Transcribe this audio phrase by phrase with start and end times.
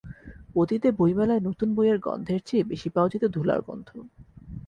[0.55, 3.89] অতীতে বইমেলায় নতুন বইয়ের গন্ধের চেয়ে বেশি পাওয়া যেত ধুলার গন্ধ।